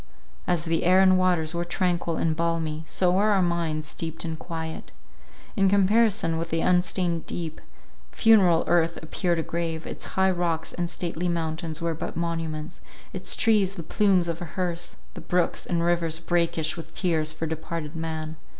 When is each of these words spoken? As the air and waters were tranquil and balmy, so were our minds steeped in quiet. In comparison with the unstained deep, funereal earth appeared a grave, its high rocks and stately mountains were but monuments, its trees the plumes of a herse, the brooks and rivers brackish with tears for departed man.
As 0.47 0.65
the 0.65 0.83
air 0.83 0.99
and 0.99 1.15
waters 1.19 1.53
were 1.53 1.63
tranquil 1.63 2.17
and 2.17 2.35
balmy, 2.35 2.81
so 2.87 3.11
were 3.11 3.29
our 3.29 3.41
minds 3.43 3.87
steeped 3.87 4.25
in 4.25 4.35
quiet. 4.35 4.91
In 5.55 5.69
comparison 5.69 6.39
with 6.39 6.49
the 6.49 6.61
unstained 6.61 7.27
deep, 7.27 7.61
funereal 8.11 8.63
earth 8.65 8.97
appeared 9.03 9.37
a 9.37 9.43
grave, 9.43 9.85
its 9.85 10.05
high 10.17 10.31
rocks 10.31 10.73
and 10.73 10.89
stately 10.89 11.27
mountains 11.29 11.83
were 11.83 11.93
but 11.93 12.17
monuments, 12.17 12.81
its 13.13 13.35
trees 13.35 13.75
the 13.75 13.83
plumes 13.83 14.27
of 14.27 14.41
a 14.41 14.45
herse, 14.57 14.97
the 15.13 15.21
brooks 15.21 15.67
and 15.67 15.83
rivers 15.83 16.17
brackish 16.17 16.75
with 16.75 16.95
tears 16.95 17.31
for 17.31 17.45
departed 17.45 17.95
man. 17.95 18.37